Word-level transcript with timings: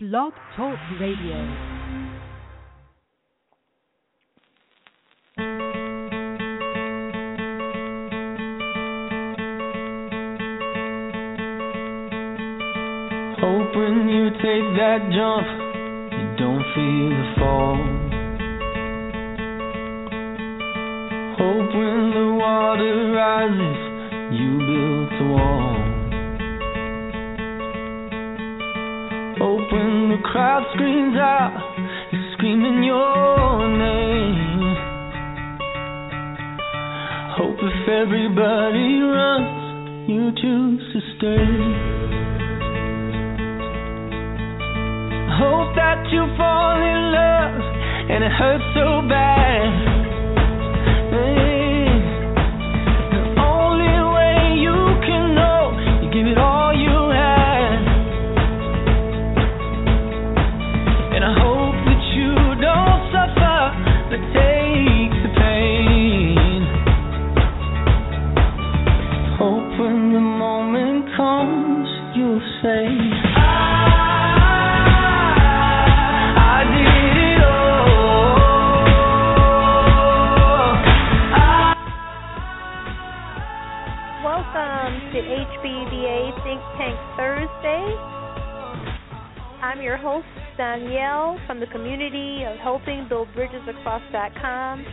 Blog 0.00 0.32
Talk 0.56 0.78
Radio. 1.00 1.34
Hope 13.40 13.74
when 13.74 14.08
you 14.08 14.30
take 14.38 14.68
that 14.78 15.10
jump, 15.10 15.48
you 16.14 16.26
don't 16.38 16.62
feel 16.76 17.10
the 17.10 17.34
fall. 17.40 17.78
Hope 21.38 21.74
when 21.74 22.10
the 22.14 22.36
water 22.38 23.10
rises, 23.16 23.80
you 24.38 24.58
build 24.58 25.10
a 25.20 25.32
wall. 25.32 25.87
The 30.18 30.28
crowd 30.28 30.64
screams 30.74 31.16
out, 31.16 31.54
you're 32.12 32.32
screaming 32.34 32.82
your 32.82 33.68
name. 33.78 34.74
Hope 37.38 37.58
if 37.62 37.88
everybody 37.88 38.98
runs, 39.02 40.08
you 40.08 40.30
choose 40.42 40.82
to 40.92 41.00
stay. 41.16 41.46
Hope 45.38 45.70
that 45.76 46.02
you 46.10 46.26
fall 46.36 46.82
in 46.82 47.00
love 47.14 47.62
and 48.10 48.24
it 48.24 48.32
hurts 48.32 48.64
so 48.74 49.08
bad. 49.08 49.47
Welcome 84.54 85.12
to 85.12 85.18
HBBA 85.18 86.42
Think 86.42 86.60
Tank 86.78 86.98
Thursday. 87.18 87.84
I'm 89.60 89.82
your 89.82 89.98
host, 89.98 90.26
Donyale, 90.58 91.46
from 91.46 91.60
the 91.60 91.66
community 91.66 92.44
of 92.44 92.56
Helping 92.56 93.06
Build 93.10 93.28
Bridges 93.34 93.60
Across.com. 93.68 94.86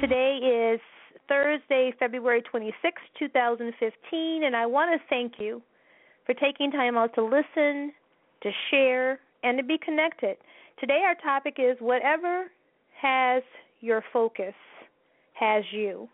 Today 0.00 0.38
is 0.76 0.80
Thursday, 1.28 1.92
February 1.98 2.42
26, 2.42 3.02
2015, 3.18 4.44
and 4.44 4.54
I 4.54 4.64
want 4.66 4.92
to 4.92 5.04
thank 5.10 5.40
you 5.40 5.60
for 6.24 6.34
taking 6.34 6.70
time 6.70 6.96
out 6.96 7.14
to 7.16 7.24
listen, 7.24 7.92
to 8.42 8.50
share, 8.70 9.18
and 9.42 9.58
to 9.58 9.64
be 9.64 9.76
connected. 9.84 10.36
Today, 10.78 11.00
our 11.04 11.16
topic 11.16 11.56
is 11.58 11.76
whatever 11.80 12.44
has 13.02 13.42
your 13.80 14.04
focus 14.12 14.54
has 15.32 15.64
you. 15.72 16.08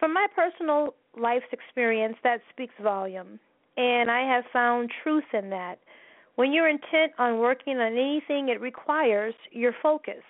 From 0.00 0.12
my 0.12 0.26
personal 0.34 0.94
life's 1.16 1.46
experience, 1.52 2.16
that 2.22 2.40
speaks 2.50 2.74
volume, 2.82 3.38
and 3.76 4.10
I 4.10 4.20
have 4.22 4.44
found 4.52 4.90
truth 5.02 5.24
in 5.32 5.50
that. 5.50 5.78
When 6.36 6.52
you're 6.52 6.68
intent 6.68 7.12
on 7.18 7.38
working 7.38 7.78
on 7.78 7.92
anything, 7.92 8.48
it 8.48 8.60
requires 8.60 9.34
your 9.50 9.72
focus. 9.82 10.22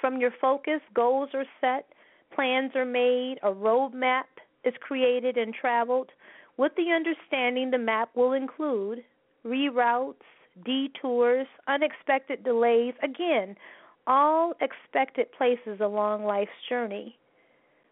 From 0.00 0.20
your 0.20 0.30
focus, 0.40 0.80
goals 0.94 1.30
are 1.34 1.44
set, 1.60 1.86
plans 2.34 2.72
are 2.76 2.84
made, 2.84 3.38
a 3.42 3.50
roadmap 3.50 4.24
is 4.64 4.74
created 4.80 5.36
and 5.36 5.52
traveled, 5.52 6.10
with 6.56 6.72
the 6.76 6.90
understanding 6.90 7.70
the 7.70 7.78
map 7.78 8.10
will 8.14 8.32
include 8.32 9.02
reroutes, 9.44 10.14
detours, 10.64 11.46
unexpected 11.66 12.44
delays, 12.44 12.94
again, 13.02 13.56
all 14.06 14.54
expected 14.60 15.26
places 15.32 15.80
along 15.80 16.24
life's 16.24 16.50
journey. 16.68 17.16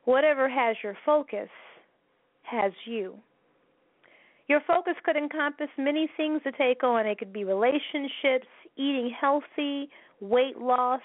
Whatever 0.06 0.48
has 0.48 0.76
your 0.84 0.96
focus 1.04 1.48
has 2.44 2.72
you. 2.84 3.16
Your 4.48 4.60
focus 4.64 4.94
could 5.04 5.16
encompass 5.16 5.68
many 5.76 6.08
things 6.16 6.40
to 6.44 6.52
take 6.52 6.84
on. 6.84 7.06
It 7.06 7.18
could 7.18 7.32
be 7.32 7.42
relationships, 7.42 8.46
eating 8.76 9.12
healthy, 9.20 9.90
weight 10.20 10.58
loss, 10.58 11.00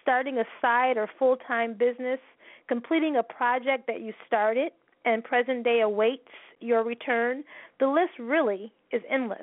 starting 0.00 0.38
a 0.38 0.44
side 0.62 0.96
or 0.96 1.08
full 1.18 1.36
time 1.36 1.74
business, 1.74 2.18
completing 2.66 3.16
a 3.16 3.22
project 3.22 3.86
that 3.88 4.00
you 4.00 4.14
started 4.26 4.72
and 5.04 5.22
present 5.22 5.62
day 5.62 5.80
awaits 5.82 6.32
your 6.60 6.82
return. 6.82 7.44
The 7.78 7.86
list 7.86 8.12
really 8.18 8.72
is 8.90 9.02
endless. 9.10 9.40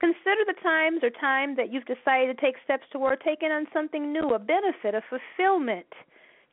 Consider 0.00 0.46
the 0.46 0.54
times 0.62 1.00
or 1.02 1.10
time 1.10 1.54
that 1.56 1.70
you've 1.70 1.84
decided 1.84 2.34
to 2.34 2.40
take 2.42 2.54
steps 2.64 2.84
toward 2.90 3.20
taking 3.20 3.50
on 3.50 3.66
something 3.74 4.10
new, 4.10 4.30
a 4.30 4.38
benefit, 4.38 4.94
a 4.94 5.02
fulfillment 5.10 5.84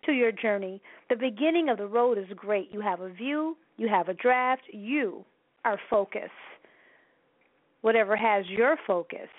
to 0.07 0.13
your 0.13 0.31
journey. 0.31 0.81
The 1.09 1.15
beginning 1.15 1.69
of 1.69 1.77
the 1.77 1.85
road 1.85 2.17
is 2.17 2.25
great. 2.35 2.69
You 2.71 2.81
have 2.81 3.01
a 3.01 3.09
view, 3.09 3.55
you 3.77 3.87
have 3.87 4.09
a 4.09 4.13
draft, 4.13 4.63
you 4.71 5.23
are 5.63 5.79
focused. 5.89 6.31
Whatever 7.81 8.15
has 8.15 8.45
your 8.47 8.77
focus 8.87 9.29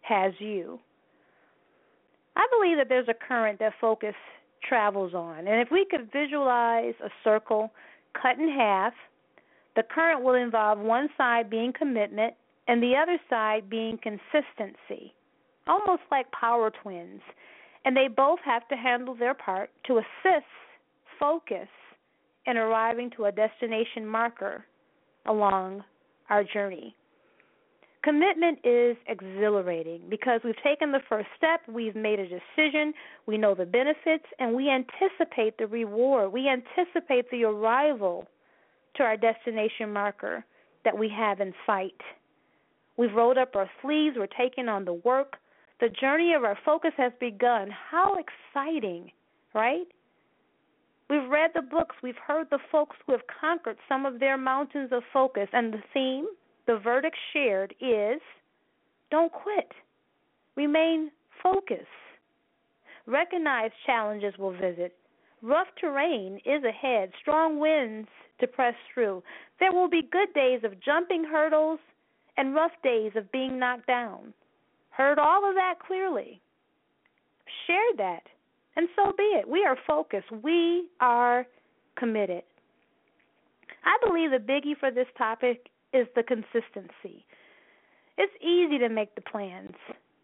has 0.00 0.32
you. 0.38 0.80
I 2.34 2.46
believe 2.58 2.78
that 2.78 2.88
there's 2.88 3.08
a 3.08 3.28
current 3.28 3.58
that 3.58 3.74
focus 3.80 4.14
travels 4.66 5.12
on. 5.14 5.46
And 5.46 5.60
if 5.60 5.68
we 5.70 5.84
could 5.90 6.10
visualize 6.12 6.94
a 7.04 7.10
circle 7.22 7.70
cut 8.20 8.38
in 8.38 8.48
half, 8.48 8.94
the 9.76 9.82
current 9.82 10.22
will 10.22 10.34
involve 10.34 10.78
one 10.78 11.08
side 11.16 11.50
being 11.50 11.72
commitment 11.76 12.34
and 12.68 12.82
the 12.82 12.94
other 12.96 13.18
side 13.28 13.68
being 13.68 13.98
consistency, 13.98 15.14
almost 15.66 16.02
like 16.10 16.30
power 16.32 16.70
twins. 16.82 17.20
And 17.84 17.96
they 17.96 18.08
both 18.08 18.38
have 18.44 18.66
to 18.68 18.76
handle 18.76 19.14
their 19.14 19.34
part 19.34 19.70
to 19.86 19.98
assist 19.98 20.46
focus 21.18 21.68
in 22.46 22.56
arriving 22.56 23.10
to 23.16 23.26
a 23.26 23.32
destination 23.32 24.06
marker 24.06 24.64
along 25.26 25.82
our 26.30 26.44
journey. 26.44 26.94
Commitment 28.02 28.58
is 28.64 28.96
exhilarating 29.06 30.02
because 30.10 30.40
we've 30.44 30.60
taken 30.64 30.90
the 30.90 31.00
first 31.08 31.28
step, 31.36 31.60
we've 31.72 31.94
made 31.94 32.18
a 32.18 32.24
decision, 32.24 32.92
we 33.26 33.38
know 33.38 33.54
the 33.54 33.64
benefits, 33.64 34.24
and 34.40 34.56
we 34.56 34.68
anticipate 34.68 35.56
the 35.56 35.68
reward. 35.68 36.32
We 36.32 36.48
anticipate 36.48 37.30
the 37.30 37.44
arrival 37.44 38.26
to 38.96 39.04
our 39.04 39.16
destination 39.16 39.92
marker 39.92 40.44
that 40.84 40.98
we 40.98 41.08
have 41.16 41.40
in 41.40 41.54
sight. 41.64 42.00
We've 42.96 43.14
rolled 43.14 43.38
up 43.38 43.54
our 43.54 43.70
sleeves, 43.80 44.16
we're 44.18 44.26
taking 44.26 44.68
on 44.68 44.84
the 44.84 44.94
work. 44.94 45.34
The 45.82 45.88
journey 45.88 46.32
of 46.32 46.44
our 46.44 46.56
focus 46.64 46.92
has 46.96 47.10
begun. 47.18 47.68
How 47.90 48.14
exciting, 48.14 49.10
right? 49.52 49.88
We've 51.10 51.28
read 51.28 51.50
the 51.56 51.62
books, 51.62 51.96
we've 52.04 52.14
heard 52.24 52.46
the 52.50 52.60
folks 52.70 52.94
who 53.04 53.10
have 53.10 53.22
conquered 53.40 53.78
some 53.88 54.06
of 54.06 54.20
their 54.20 54.38
mountains 54.38 54.90
of 54.92 55.02
focus, 55.12 55.48
and 55.52 55.74
the 55.74 55.82
theme, 55.92 56.28
the 56.68 56.78
verdict 56.78 57.16
shared 57.32 57.74
is 57.80 58.20
don't 59.10 59.32
quit. 59.32 59.72
Remain 60.54 61.10
focused. 61.42 61.82
Recognize 63.06 63.72
challenges 63.84 64.38
will 64.38 64.52
visit. 64.52 64.96
Rough 65.42 65.66
terrain 65.80 66.38
is 66.46 66.62
ahead, 66.62 67.10
strong 67.20 67.58
winds 67.58 68.08
to 68.38 68.46
press 68.46 68.74
through. 68.94 69.24
There 69.58 69.72
will 69.72 69.90
be 69.90 70.02
good 70.02 70.32
days 70.32 70.60
of 70.62 70.80
jumping 70.80 71.24
hurdles 71.24 71.80
and 72.36 72.54
rough 72.54 72.70
days 72.84 73.10
of 73.16 73.32
being 73.32 73.58
knocked 73.58 73.88
down. 73.88 74.32
Heard 74.96 75.18
all 75.18 75.48
of 75.48 75.54
that 75.54 75.74
clearly. 75.86 76.40
Shared 77.66 77.98
that. 77.98 78.22
And 78.76 78.88
so 78.96 79.12
be 79.16 79.24
it. 79.24 79.48
We 79.48 79.64
are 79.64 79.76
focused. 79.86 80.30
We 80.42 80.86
are 81.00 81.46
committed. 81.96 82.42
I 83.84 83.98
believe 84.06 84.30
the 84.30 84.38
biggie 84.38 84.78
for 84.78 84.90
this 84.90 85.06
topic 85.18 85.68
is 85.92 86.06
the 86.14 86.22
consistency. 86.22 87.24
It's 88.18 88.32
easy 88.42 88.78
to 88.78 88.88
make 88.88 89.14
the 89.14 89.22
plans, 89.22 89.74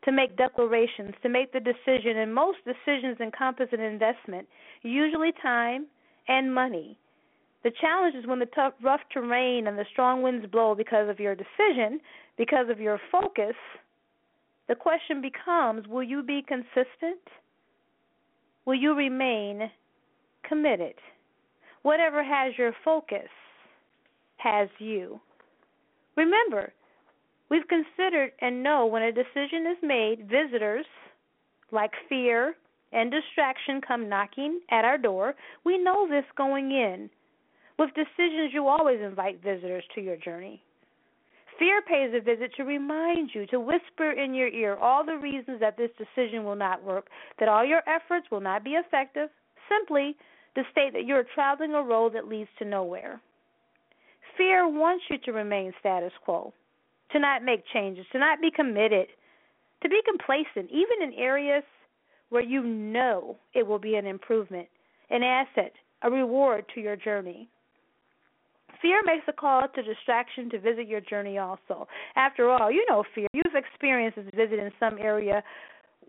to 0.04 0.12
make 0.12 0.36
declarations, 0.36 1.14
to 1.22 1.28
make 1.28 1.52
the 1.52 1.60
decision, 1.60 2.18
and 2.18 2.34
most 2.34 2.58
decisions 2.64 3.18
encompass 3.20 3.68
an 3.72 3.80
investment, 3.80 4.46
usually 4.82 5.32
time 5.42 5.86
and 6.28 6.54
money. 6.54 6.98
The 7.64 7.72
challenge 7.80 8.14
is 8.14 8.26
when 8.26 8.38
the 8.38 8.46
tough, 8.46 8.74
rough 8.82 9.00
terrain 9.12 9.66
and 9.66 9.76
the 9.76 9.84
strong 9.90 10.22
winds 10.22 10.46
blow 10.46 10.74
because 10.74 11.08
of 11.08 11.18
your 11.18 11.34
decision, 11.34 12.00
because 12.36 12.68
of 12.70 12.78
your 12.80 13.00
focus. 13.10 13.56
The 14.68 14.74
question 14.74 15.20
becomes 15.20 15.86
will 15.88 16.02
you 16.02 16.22
be 16.22 16.42
consistent? 16.46 17.20
Will 18.64 18.74
you 18.74 18.94
remain 18.94 19.70
committed? 20.46 20.94
Whatever 21.82 22.22
has 22.22 22.52
your 22.58 22.72
focus 22.84 23.28
has 24.36 24.68
you. 24.78 25.20
Remember, 26.16 26.72
We've 27.50 27.66
considered 27.68 28.32
and 28.40 28.62
know 28.62 28.86
when 28.86 29.02
a 29.02 29.12
decision 29.12 29.66
is 29.70 29.78
made, 29.82 30.28
visitors 30.28 30.86
like 31.70 31.92
fear 32.08 32.54
and 32.92 33.10
distraction 33.10 33.80
come 33.86 34.08
knocking 34.08 34.60
at 34.70 34.84
our 34.84 34.98
door. 34.98 35.34
We 35.64 35.78
know 35.78 36.06
this 36.08 36.24
going 36.36 36.70
in. 36.72 37.10
With 37.78 37.90
decisions, 37.94 38.52
you 38.52 38.66
always 38.66 39.00
invite 39.00 39.42
visitors 39.42 39.84
to 39.94 40.00
your 40.00 40.16
journey. 40.16 40.62
Fear 41.58 41.82
pays 41.82 42.12
a 42.14 42.20
visit 42.20 42.54
to 42.56 42.64
remind 42.64 43.30
you, 43.34 43.46
to 43.46 43.58
whisper 43.58 44.12
in 44.12 44.32
your 44.32 44.48
ear 44.48 44.76
all 44.76 45.04
the 45.04 45.18
reasons 45.18 45.58
that 45.60 45.76
this 45.76 45.90
decision 45.98 46.44
will 46.44 46.54
not 46.54 46.84
work, 46.84 47.08
that 47.40 47.48
all 47.48 47.64
your 47.64 47.82
efforts 47.88 48.26
will 48.30 48.40
not 48.40 48.62
be 48.62 48.70
effective, 48.70 49.28
simply 49.68 50.16
to 50.54 50.62
state 50.70 50.92
that 50.92 51.04
you're 51.04 51.24
traveling 51.34 51.74
a 51.74 51.82
road 51.82 52.14
that 52.14 52.28
leads 52.28 52.48
to 52.58 52.64
nowhere. 52.64 53.20
Fear 54.36 54.68
wants 54.68 55.04
you 55.10 55.18
to 55.18 55.32
remain 55.32 55.72
status 55.80 56.12
quo, 56.24 56.52
to 57.10 57.18
not 57.18 57.42
make 57.42 57.64
changes, 57.72 58.06
to 58.12 58.18
not 58.18 58.40
be 58.40 58.52
committed, 58.54 59.08
to 59.82 59.88
be 59.88 60.00
complacent, 60.06 60.70
even 60.70 61.02
in 61.02 61.12
areas 61.18 61.64
where 62.28 62.42
you 62.42 62.62
know 62.62 63.36
it 63.54 63.66
will 63.66 63.78
be 63.78 63.96
an 63.96 64.06
improvement, 64.06 64.68
an 65.10 65.22
asset, 65.22 65.72
a 66.02 66.10
reward 66.10 66.64
to 66.74 66.80
your 66.80 66.96
journey. 66.96 67.48
Fear 68.80 69.02
makes 69.04 69.24
a 69.28 69.32
call 69.32 69.66
to 69.74 69.82
distraction 69.82 70.50
to 70.50 70.60
visit 70.60 70.86
your 70.86 71.00
journey 71.00 71.38
also. 71.38 71.88
After 72.16 72.50
all, 72.50 72.70
you 72.70 72.84
know 72.88 73.04
fear. 73.14 73.26
You've 73.32 73.54
experienced 73.54 74.16
this 74.16 74.26
visit 74.34 74.58
in 74.58 74.70
some 74.78 74.98
area 74.98 75.42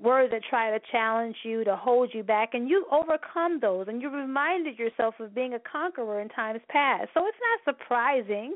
words 0.01 0.31
that 0.31 0.42
try 0.50 0.71
to 0.71 0.80
challenge 0.92 1.36
you, 1.44 1.63
to 1.66 1.75
hold 1.75 2.10
you 2.13 2.24
back, 2.24 2.54
and 2.54 2.69
you 2.69 2.86
overcome 2.92 3.60
those 3.60 3.88
and 3.88 4.01
you 4.01 4.10
reminded 4.10 4.80
yourself 4.80 5.16
of 5.19 5.36
being 5.36 5.56
a 5.56 5.60
conqueror 5.60 6.21
in 6.21 6.30
times 6.30 6.62
past. 6.69 7.10
So 7.13 7.25
it's 7.27 7.38
not 7.66 7.75
surprising 7.75 8.56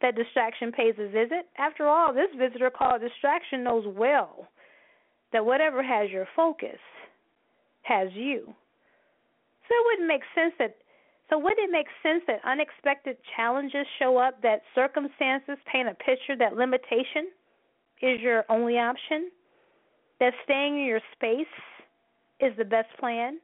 that 0.00 0.16
distraction 0.16 0.70
pays 0.70 0.94
a 0.98 1.08
visit. 1.08 1.46
After 1.58 1.88
all, 1.88 2.12
this 2.12 2.28
visitor 2.38 2.70
called 2.70 3.00
distraction 3.00 3.64
knows 3.64 3.84
well 3.86 4.48
that 5.32 5.44
whatever 5.44 5.82
has 5.82 6.10
your 6.10 6.28
focus 6.36 6.78
has 7.82 8.08
you. 8.12 8.44
So 9.66 9.74
it 9.74 9.84
wouldn't 9.86 10.08
make 10.08 10.22
sense 10.34 10.52
that 10.58 10.76
so 11.30 11.38
would 11.38 11.58
it 11.58 11.70
make 11.70 11.86
sense 12.02 12.22
that 12.26 12.40
unexpected 12.44 13.16
challenges 13.36 13.86
show 13.98 14.18
up, 14.18 14.42
that 14.42 14.62
circumstances 14.74 15.56
paint 15.72 15.88
a 15.88 15.94
picture 15.94 16.36
that 16.38 16.56
limitation 16.56 17.30
is 18.02 18.20
your 18.20 18.44
only 18.48 18.78
option? 18.78 19.30
That 20.20 20.34
staying 20.44 20.78
in 20.78 20.84
your 20.84 21.00
space 21.12 21.46
is 22.40 22.52
the 22.56 22.64
best 22.64 22.88
plan? 23.00 23.38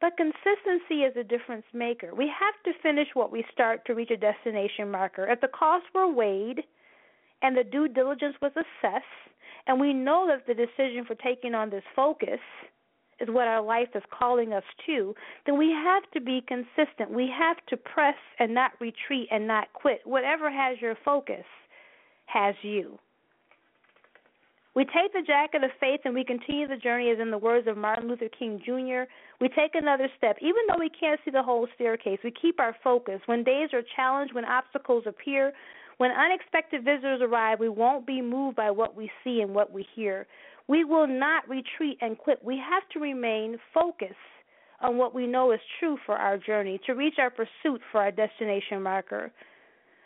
But 0.00 0.16
consistency 0.16 1.02
is 1.02 1.16
a 1.16 1.24
difference 1.24 1.64
maker. 1.72 2.14
We 2.14 2.28
have 2.28 2.54
to 2.64 2.80
finish 2.82 3.08
what 3.14 3.32
we 3.32 3.44
start 3.52 3.84
to 3.86 3.94
reach 3.94 4.10
a 4.10 4.16
destination 4.16 4.90
marker. 4.90 5.28
If 5.28 5.40
the 5.40 5.48
costs 5.48 5.88
were 5.94 6.12
weighed 6.12 6.62
and 7.42 7.56
the 7.56 7.64
due 7.64 7.88
diligence 7.88 8.36
was 8.40 8.52
assessed, 8.52 9.04
and 9.66 9.80
we 9.80 9.92
know 9.92 10.26
that 10.28 10.46
the 10.46 10.54
decision 10.54 11.04
for 11.06 11.14
taking 11.16 11.54
on 11.54 11.70
this 11.70 11.82
focus 11.94 12.40
is 13.20 13.28
what 13.28 13.48
our 13.48 13.62
life 13.62 13.88
is 13.94 14.02
calling 14.16 14.52
us 14.52 14.64
to, 14.86 15.14
then 15.46 15.58
we 15.58 15.70
have 15.70 16.02
to 16.12 16.20
be 16.20 16.42
consistent. 16.46 17.10
We 17.10 17.30
have 17.36 17.56
to 17.68 17.76
press 17.76 18.16
and 18.38 18.54
not 18.54 18.72
retreat 18.80 19.28
and 19.30 19.46
not 19.46 19.72
quit. 19.72 20.00
Whatever 20.04 20.50
has 20.50 20.80
your 20.80 20.96
focus 21.04 21.44
has 22.26 22.54
you. 22.62 22.98
We 24.74 24.84
take 24.84 25.12
the 25.12 25.22
jacket 25.26 25.64
of 25.64 25.70
faith 25.80 26.02
and 26.04 26.14
we 26.14 26.22
continue 26.22 26.68
the 26.68 26.76
journey, 26.76 27.10
as 27.10 27.18
in 27.18 27.32
the 27.32 27.38
words 27.38 27.66
of 27.66 27.76
Martin 27.76 28.08
Luther 28.08 28.28
King 28.38 28.60
Jr. 28.64 29.10
We 29.40 29.48
take 29.48 29.74
another 29.74 30.08
step. 30.16 30.36
Even 30.40 30.62
though 30.68 30.78
we 30.78 30.90
can't 30.90 31.18
see 31.24 31.32
the 31.32 31.42
whole 31.42 31.66
staircase, 31.74 32.20
we 32.22 32.30
keep 32.30 32.60
our 32.60 32.76
focus. 32.84 33.20
When 33.26 33.42
days 33.42 33.70
are 33.72 33.82
challenged, 33.96 34.34
when 34.34 34.44
obstacles 34.44 35.02
appear, 35.06 35.52
when 35.96 36.12
unexpected 36.12 36.84
visitors 36.84 37.20
arrive, 37.22 37.58
we 37.58 37.68
won't 37.68 38.06
be 38.06 38.22
moved 38.22 38.54
by 38.56 38.70
what 38.70 38.94
we 38.94 39.10
see 39.24 39.40
and 39.40 39.52
what 39.52 39.72
we 39.72 39.84
hear. 39.96 40.28
We 40.68 40.84
will 40.84 41.06
not 41.06 41.48
retreat 41.48 41.98
and 42.00 42.16
quit. 42.16 42.44
We 42.44 42.58
have 42.58 42.82
to 42.92 43.00
remain 43.00 43.58
focused 43.72 44.14
on 44.80 44.96
what 44.96 45.14
we 45.14 45.26
know 45.26 45.52
is 45.52 45.60
true 45.80 45.98
for 46.06 46.14
our 46.14 46.38
journey 46.38 46.78
to 46.86 46.92
reach 46.92 47.14
our 47.18 47.30
pursuit 47.30 47.80
for 47.90 48.00
our 48.00 48.12
destination 48.12 48.82
marker. 48.82 49.32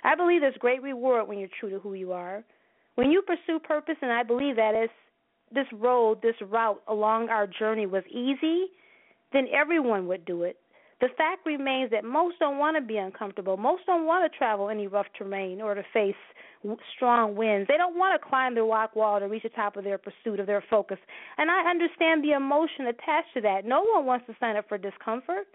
I 0.04 0.14
believe 0.14 0.40
there's 0.40 0.56
great 0.58 0.82
reward 0.82 1.28
when 1.28 1.38
you're 1.38 1.48
true 1.60 1.70
to 1.70 1.78
who 1.78 1.94
you 1.94 2.12
are. 2.12 2.44
When 2.94 3.10
you 3.10 3.22
pursue 3.22 3.58
purpose, 3.58 3.96
and 4.02 4.12
I 4.12 4.22
believe 4.22 4.56
that 4.56 4.74
if 4.74 4.90
this 5.52 5.66
road, 5.72 6.22
this 6.22 6.34
route 6.40 6.80
along 6.88 7.28
our 7.28 7.46
journey 7.46 7.86
was 7.86 8.04
easy, 8.10 8.66
then 9.32 9.46
everyone 9.52 10.06
would 10.08 10.24
do 10.24 10.42
it. 10.42 10.58
The 11.00 11.08
fact 11.16 11.44
remains 11.44 11.90
that 11.90 12.04
most 12.04 12.38
don't 12.38 12.58
want 12.58 12.76
to 12.76 12.80
be 12.80 12.96
uncomfortable. 12.96 13.56
Most 13.56 13.82
don't 13.86 14.06
want 14.06 14.30
to 14.30 14.38
travel 14.38 14.70
any 14.70 14.86
rough 14.86 15.06
terrain 15.18 15.60
or 15.60 15.74
to 15.74 15.82
face 15.92 16.14
strong 16.96 17.34
winds. 17.34 17.68
They 17.68 17.76
don't 17.76 17.96
want 17.96 18.20
to 18.20 18.28
climb 18.28 18.54
the 18.54 18.62
rock 18.62 18.94
wall 18.96 19.18
to 19.20 19.26
reach 19.26 19.42
the 19.42 19.48
top 19.50 19.76
of 19.76 19.84
their 19.84 19.98
pursuit 19.98 20.40
of 20.40 20.46
their 20.46 20.62
focus. 20.70 20.98
And 21.38 21.50
I 21.50 21.68
understand 21.68 22.22
the 22.22 22.32
emotion 22.32 22.86
attached 22.86 23.34
to 23.34 23.40
that. 23.42 23.64
No 23.64 23.82
one 23.94 24.06
wants 24.06 24.26
to 24.26 24.36
sign 24.40 24.56
up 24.56 24.68
for 24.68 24.78
discomfort, 24.78 25.46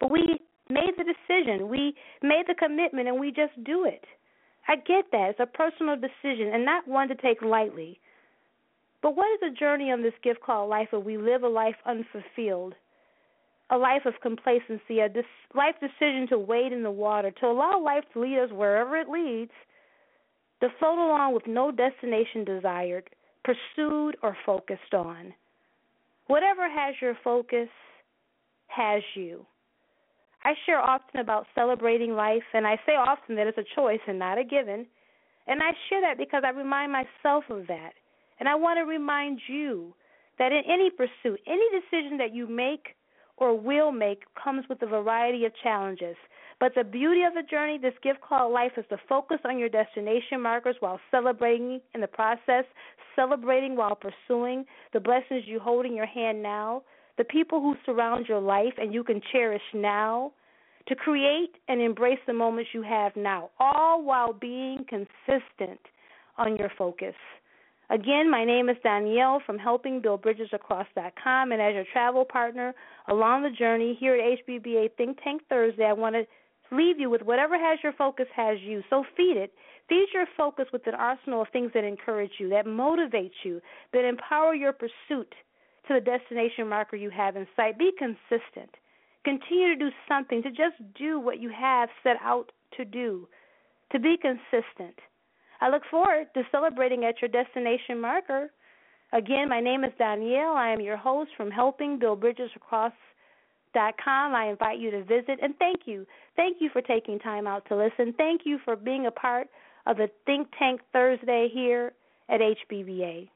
but 0.00 0.10
we 0.10 0.38
made 0.68 0.92
the 0.96 1.04
decision. 1.04 1.68
We 1.68 1.94
made 2.22 2.44
the 2.48 2.54
commitment 2.54 3.08
and 3.08 3.20
we 3.20 3.30
just 3.30 3.52
do 3.64 3.84
it. 3.84 4.04
I 4.66 4.76
get 4.76 5.06
that. 5.12 5.30
It's 5.30 5.40
a 5.40 5.46
personal 5.46 5.96
decision 5.96 6.52
and 6.52 6.64
not 6.64 6.88
one 6.88 7.08
to 7.08 7.14
take 7.14 7.42
lightly. 7.42 8.00
But 9.02 9.16
what 9.16 9.26
is 9.34 9.52
a 9.52 9.58
journey 9.58 9.90
on 9.90 10.02
this 10.02 10.14
gift 10.22 10.40
called 10.40 10.70
life 10.70 10.88
where 10.90 11.00
we 11.00 11.18
live 11.18 11.42
a 11.42 11.48
life 11.48 11.76
unfulfilled? 11.84 12.74
A 13.70 13.76
life 13.76 14.02
of 14.06 14.14
complacency, 14.22 15.00
a 15.00 15.08
dis- 15.08 15.24
life 15.54 15.74
decision 15.80 16.26
to 16.28 16.38
wade 16.38 16.72
in 16.72 16.82
the 16.82 16.90
water, 16.90 17.30
to 17.30 17.46
allow 17.46 17.82
life 17.82 18.04
to 18.12 18.20
lead 18.20 18.38
us 18.38 18.50
wherever 18.50 18.96
it 18.96 19.08
leads– 19.08 19.52
to 20.60 20.68
float 20.78 20.98
along 20.98 21.34
with 21.34 21.46
no 21.46 21.70
destination 21.70 22.44
desired, 22.44 23.10
pursued, 23.44 24.16
or 24.22 24.36
focused 24.46 24.94
on. 24.94 25.34
Whatever 26.26 26.70
has 26.70 26.94
your 27.02 27.16
focus 27.22 27.68
has 28.68 29.02
you. 29.14 29.44
I 30.44 30.54
share 30.66 30.80
often 30.80 31.20
about 31.20 31.46
celebrating 31.54 32.14
life, 32.14 32.42
and 32.52 32.66
I 32.66 32.76
say 32.86 32.92
often 32.92 33.34
that 33.36 33.46
it's 33.46 33.58
a 33.58 33.74
choice 33.74 34.00
and 34.06 34.18
not 34.18 34.38
a 34.38 34.44
given. 34.44 34.86
And 35.46 35.62
I 35.62 35.72
share 35.88 36.00
that 36.02 36.18
because 36.18 36.42
I 36.44 36.50
remind 36.50 36.92
myself 36.92 37.44
of 37.50 37.66
that. 37.66 37.92
And 38.40 38.48
I 38.48 38.54
want 38.54 38.78
to 38.78 38.82
remind 38.82 39.40
you 39.46 39.94
that 40.38 40.52
in 40.52 40.62
any 40.68 40.90
pursuit, 40.90 41.40
any 41.46 41.64
decision 41.70 42.18
that 42.18 42.34
you 42.34 42.46
make 42.46 42.96
or 43.36 43.58
will 43.58 43.92
make 43.92 44.22
comes 44.42 44.64
with 44.68 44.82
a 44.82 44.86
variety 44.86 45.44
of 45.44 45.52
challenges. 45.62 46.16
But 46.60 46.74
the 46.74 46.84
beauty 46.84 47.22
of 47.22 47.34
the 47.34 47.42
journey, 47.42 47.78
this 47.78 47.94
gift 48.02 48.20
called 48.20 48.52
life, 48.52 48.72
is 48.76 48.84
to 48.90 48.96
focus 49.08 49.38
on 49.44 49.58
your 49.58 49.68
destination 49.68 50.40
markers 50.40 50.76
while 50.80 51.00
celebrating 51.10 51.80
in 51.94 52.00
the 52.00 52.06
process, 52.06 52.64
celebrating 53.16 53.76
while 53.76 53.96
pursuing 53.96 54.64
the 54.92 55.00
blessings 55.00 55.42
you 55.46 55.60
hold 55.60 55.86
in 55.86 55.94
your 55.94 56.06
hand 56.06 56.42
now, 56.42 56.82
the 57.18 57.24
people 57.24 57.60
who 57.60 57.74
surround 57.86 58.26
your 58.28 58.40
life 58.40 58.74
and 58.78 58.92
you 58.92 59.04
can 59.04 59.20
cherish 59.32 59.62
now, 59.72 60.32
to 60.88 60.94
create 60.94 61.52
and 61.68 61.80
embrace 61.80 62.18
the 62.26 62.32
moments 62.32 62.70
you 62.74 62.82
have 62.82 63.12
now, 63.16 63.50
all 63.58 64.02
while 64.02 64.32
being 64.32 64.84
consistent 64.88 65.80
on 66.36 66.56
your 66.56 66.70
focus. 66.76 67.14
Again, 67.90 68.30
my 68.30 68.44
name 68.44 68.68
is 68.68 68.76
Donyale 68.84 69.44
from 69.44 69.58
Helping 69.58 70.00
Build 70.00 70.22
Bridges 70.22 70.48
Across.com, 70.52 71.52
and 71.52 71.60
as 71.60 71.74
your 71.74 71.84
travel 71.92 72.24
partner 72.24 72.74
along 73.08 73.42
the 73.42 73.50
journey 73.50 73.96
here 73.98 74.14
at 74.14 74.46
HBBA 74.46 74.90
Think 74.96 75.18
Tank 75.22 75.42
Thursday, 75.48 75.84
I 75.84 75.92
want 75.92 76.14
to 76.14 76.26
leave 76.70 76.98
you 76.98 77.10
with 77.10 77.22
whatever 77.22 77.58
has 77.58 77.78
your 77.82 77.92
focus 77.92 78.26
has 78.34 78.58
you. 78.60 78.82
So 78.90 79.04
feed 79.16 79.36
it. 79.36 79.52
Feed 79.88 80.06
your 80.14 80.26
focus 80.36 80.66
with 80.72 80.86
an 80.86 80.94
arsenal 80.94 81.42
of 81.42 81.48
things 81.52 81.70
that 81.74 81.84
encourage 81.84 82.32
you, 82.38 82.48
that 82.50 82.66
motivate 82.66 83.32
you, 83.44 83.60
that 83.92 84.04
empower 84.04 84.54
your 84.54 84.72
pursuit 84.72 85.34
to 85.86 85.94
the 85.94 86.00
destination 86.00 86.68
marker 86.68 86.96
you 86.96 87.10
have 87.10 87.36
in 87.36 87.46
sight. 87.54 87.78
Be 87.78 87.92
consistent. 87.98 88.70
Continue 89.24 89.68
to 89.68 89.76
do 89.76 89.90
something, 90.08 90.42
to 90.42 90.50
just 90.50 90.76
do 90.98 91.20
what 91.20 91.40
you 91.40 91.50
have 91.50 91.88
set 92.02 92.16
out 92.22 92.50
to 92.76 92.84
do, 92.84 93.28
to 93.92 93.98
be 93.98 94.16
consistent. 94.20 94.98
I 95.60 95.70
look 95.70 95.82
forward 95.90 96.26
to 96.34 96.42
celebrating 96.50 97.04
at 97.04 97.20
your 97.22 97.28
destination 97.28 98.00
marker. 98.00 98.50
Again, 99.12 99.48
my 99.48 99.60
name 99.60 99.84
is 99.84 99.92
Donyale. 100.00 100.56
I 100.56 100.72
am 100.72 100.80
your 100.80 100.96
host 100.96 101.30
from 101.36 101.50
Helping 101.50 101.98
Build 101.98 102.20
Bridges 102.20 102.50
Across 102.56 102.92
com. 103.74 104.34
I 104.34 104.46
invite 104.46 104.78
you 104.78 104.90
to 104.90 105.02
visit 105.04 105.38
and 105.42 105.54
thank 105.58 105.82
you. 105.86 106.06
Thank 106.36 106.58
you 106.60 106.70
for 106.72 106.82
taking 106.82 107.18
time 107.18 107.46
out 107.46 107.66
to 107.68 107.76
listen. 107.76 108.14
Thank 108.16 108.42
you 108.44 108.58
for 108.64 108.76
being 108.76 109.06
a 109.06 109.10
part 109.10 109.48
of 109.86 109.96
the 109.96 110.08
Think 110.26 110.48
Tank 110.58 110.80
Thursday 110.92 111.48
here 111.52 111.92
at 112.28 112.40
HBBA. 112.40 113.28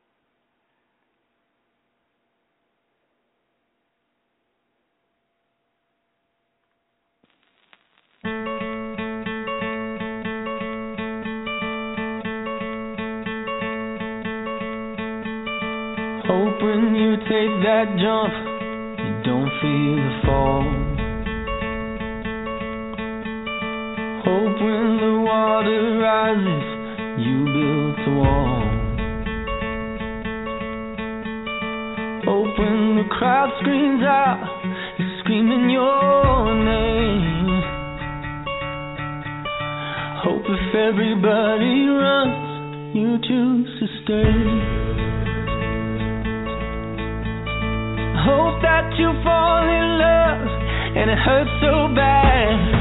Hope 16.24 16.62
when 16.62 16.94
you 16.94 17.16
take 17.16 17.62
that 17.64 17.96
jump 17.98 18.47
don't 19.28 19.50
feel 19.60 19.96
the 20.00 20.14
fall. 20.24 20.64
Hope 24.24 24.56
when 24.56 24.96
the 25.04 25.14
water 25.20 25.98
rises, 26.00 26.66
you 27.20 27.36
build 27.44 27.98
a 28.08 28.12
wall. 28.16 28.62
Hope 32.24 32.58
when 32.58 32.96
the 32.96 33.04
crowd 33.18 33.52
screams 33.60 34.02
out, 34.02 34.40
you're 34.98 35.20
screaming 35.20 35.68
your 35.68 36.54
name. 36.64 37.62
Hope 40.24 40.46
if 40.48 40.74
everybody 40.74 41.84
runs, 41.84 42.96
you 42.96 43.18
choose 43.28 43.68
to 43.78 43.86
stay. 44.04 44.87
Hope 48.28 48.60
that 48.60 48.92
you 48.98 49.08
fall 49.24 49.64
in 49.64 49.86
love 49.96 50.44
and 51.00 51.08
it 51.08 51.16
hurts 51.16 51.50
so 51.64 51.94
bad. 51.96 52.77